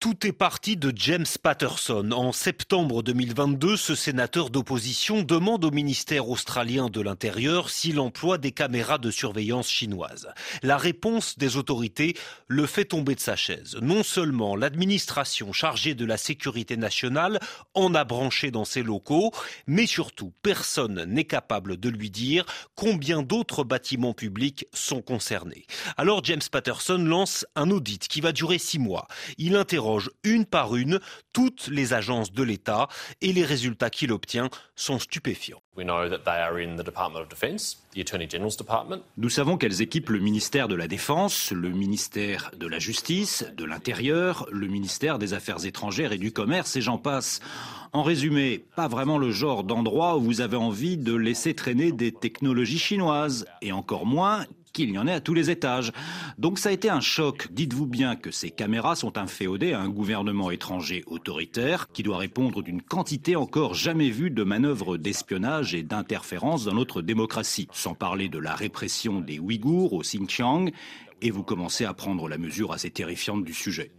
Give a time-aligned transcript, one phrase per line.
[0.00, 2.12] Tout est parti de James Patterson.
[2.12, 8.52] En septembre 2022, ce sénateur d'opposition demande au ministère australien de l'Intérieur s'il emploie des
[8.52, 10.28] caméras de surveillance chinoises.
[10.62, 12.16] La réponse des autorités
[12.46, 13.76] le fait tomber de sa chaise.
[13.82, 17.40] Non seulement l'administration chargée de la sécurité nationale
[17.74, 19.32] en a branché dans ses locaux,
[19.66, 22.46] mais surtout personne n'est capable de lui dire
[22.76, 25.66] combien d'autres bâtiments publics sont concernés.
[25.96, 29.08] Alors James Patterson lance un audit qui va durer six mois.
[29.38, 29.56] Il
[30.24, 31.00] une par une
[31.32, 32.88] toutes les agences de l'État
[33.20, 35.62] et les résultats qu'il obtient sont stupéfiants.
[39.16, 43.64] Nous savons qu'elles équipent le ministère de la Défense, le ministère de la Justice, de
[43.64, 47.40] l'Intérieur, le ministère des Affaires étrangères et du Commerce, et j'en passe.
[47.92, 52.12] En résumé, pas vraiment le genre d'endroit où vous avez envie de laisser traîner des
[52.12, 54.44] technologies chinoises, et encore moins
[54.78, 55.90] qu'il y en ait à tous les étages.
[56.38, 57.48] Donc ça a été un choc.
[57.50, 62.62] Dites-vous bien que ces caméras sont inféodées à un gouvernement étranger autoritaire qui doit répondre
[62.62, 67.66] d'une quantité encore jamais vue de manœuvres d'espionnage et d'interférence dans notre démocratie.
[67.72, 70.70] Sans parler de la répression des Ouïghours au Xinjiang
[71.22, 73.90] et vous commencez à prendre la mesure assez terrifiante du sujet.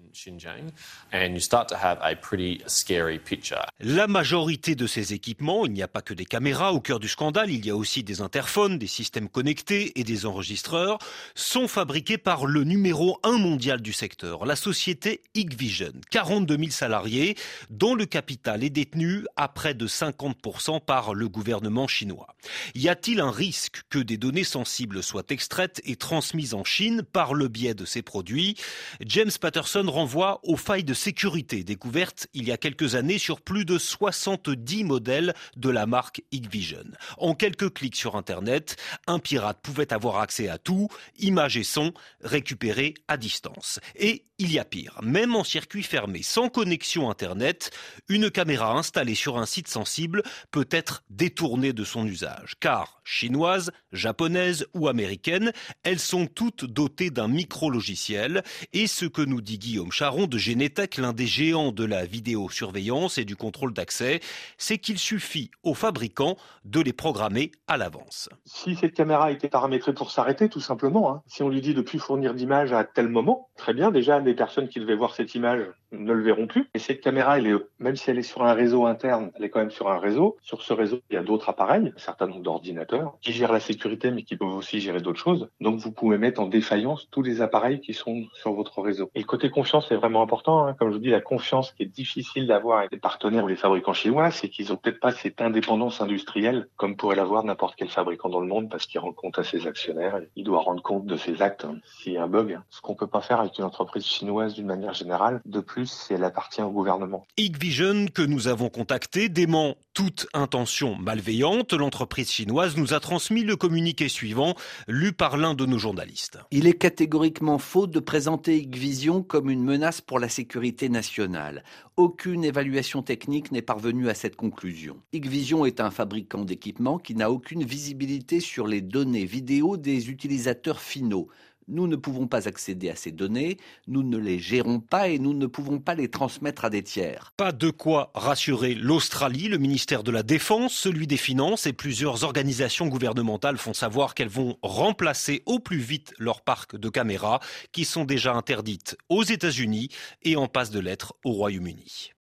[3.79, 7.07] La majorité de ces équipements, il n'y a pas que des caméras au cœur du
[7.07, 10.99] scandale, il y a aussi des interphones, des systèmes connectés et des enregistreurs,
[11.35, 15.93] sont fabriqués par le numéro 1 mondial du secteur, la société Hikvision.
[16.11, 17.35] 42 000 salariés,
[17.69, 22.35] dont le capital est détenu à près de 50% par le gouvernement chinois.
[22.75, 27.33] Y a-t-il un risque que des données sensibles soient extraites et transmises en Chine par
[27.33, 28.55] le biais de ces produits?
[29.01, 33.65] James Patterson renvoie aux failles de sécurité découvertes il y a quelques années sur plus
[33.65, 36.85] de 70 modèles de la marque Hikvision.
[37.17, 38.77] En quelques clics sur Internet,
[39.07, 41.91] un pirate pouvait avoir accès à tout, images et sons
[42.23, 43.81] récupérés à distance.
[43.97, 47.71] Et il y a pire, même en circuit fermé, sans connexion Internet,
[48.07, 52.53] une caméra installée sur un site sensible peut être détournée de son usage.
[52.61, 55.51] Car, chinoises, japonaises ou américaines,
[55.83, 58.43] elles sont toutes dotées d'un micro-logiciel.
[58.71, 63.17] Et ce que nous dit Guillaume Charon de Genetech, l'un des géants de la vidéosurveillance
[63.17, 64.19] et du contrôle d'accès,
[64.57, 68.29] c'est qu'il suffit aux fabricants de les programmer à l'avance.
[68.45, 71.81] Si cette caméra était paramétrée pour s'arrêter, tout simplement, hein, si on lui dit de
[71.81, 75.33] plus fournir d'images à tel moment, très bien, déjà, les personnes qui devaient voir cette
[75.33, 76.69] image ne le verront plus.
[76.73, 79.49] Et cette caméra, elle est, même si elle est sur un réseau interne, elle est
[79.49, 80.37] quand même sur un réseau.
[80.41, 83.59] Sur ce réseau, il y a d'autres appareils, un certain nombre d'ordinateurs qui gèrent la
[83.59, 85.49] sécurité, mais qui peuvent aussi gérer d'autres choses.
[85.59, 89.09] Donc, vous pouvez mettre en défaillance tous les appareils qui sont sur votre réseau.
[89.15, 90.65] Et le côté confiance est vraiment important.
[90.65, 90.73] Hein.
[90.73, 93.55] Comme je vous dis, la confiance qui est difficile d'avoir avec les partenaires ou les
[93.55, 97.89] fabricants chinois, c'est qu'ils ont peut-être pas cette indépendance industrielle comme pourrait l'avoir n'importe quel
[97.89, 100.19] fabricant dans le monde parce qu'il rend compte à ses actionnaires.
[100.35, 102.59] Il doit rendre compte de ses actes hein, s'il y a un bug.
[102.69, 105.41] Ce qu'on peut pas faire avec une entreprise chinoise d'une manière générale.
[105.45, 107.25] De plus, si elle appartient au gouvernement.
[107.37, 111.73] Hikvision, que nous avons contacté, dément toute intention malveillante.
[111.73, 114.55] L'entreprise chinoise nous a transmis le communiqué suivant,
[114.87, 116.39] lu par l'un de nos journalistes.
[116.51, 121.63] Il est catégoriquement faux de présenter Hikvision comme une menace pour la sécurité nationale.
[121.97, 124.97] Aucune évaluation technique n'est parvenue à cette conclusion.
[125.11, 130.79] Hikvision est un fabricant d'équipements qui n'a aucune visibilité sur les données vidéo des utilisateurs
[130.79, 131.27] finaux.
[131.71, 133.57] Nous ne pouvons pas accéder à ces données,
[133.87, 137.31] nous ne les gérons pas et nous ne pouvons pas les transmettre à des tiers.
[137.37, 142.23] Pas de quoi rassurer l'Australie, le ministère de la Défense, celui des Finances et plusieurs
[142.23, 147.39] organisations gouvernementales font savoir qu'elles vont remplacer au plus vite leur parc de caméras
[147.71, 149.89] qui sont déjà interdites aux États-Unis
[150.23, 152.13] et en passe de l'être au Royaume-Uni.